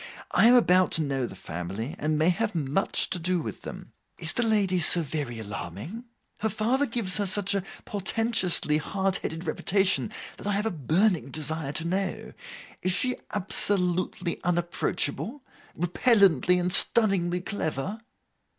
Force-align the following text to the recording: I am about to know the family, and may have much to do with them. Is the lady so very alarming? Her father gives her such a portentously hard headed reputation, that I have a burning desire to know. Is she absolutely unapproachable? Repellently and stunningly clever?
I 0.31 0.47
am 0.47 0.55
about 0.55 0.89
to 0.93 1.03
know 1.03 1.27
the 1.27 1.35
family, 1.35 1.95
and 1.99 2.17
may 2.17 2.29
have 2.29 2.55
much 2.55 3.07
to 3.11 3.19
do 3.19 3.39
with 3.39 3.61
them. 3.61 3.93
Is 4.17 4.33
the 4.33 4.41
lady 4.41 4.79
so 4.79 5.03
very 5.03 5.37
alarming? 5.37 6.05
Her 6.39 6.49
father 6.49 6.87
gives 6.87 7.17
her 7.17 7.27
such 7.27 7.53
a 7.53 7.61
portentously 7.85 8.77
hard 8.77 9.17
headed 9.17 9.45
reputation, 9.45 10.11
that 10.37 10.47
I 10.47 10.53
have 10.53 10.65
a 10.65 10.71
burning 10.71 11.29
desire 11.29 11.73
to 11.73 11.85
know. 11.85 12.33
Is 12.81 12.93
she 12.93 13.15
absolutely 13.31 14.41
unapproachable? 14.43 15.43
Repellently 15.77 16.57
and 16.57 16.73
stunningly 16.73 17.39
clever? 17.41 18.01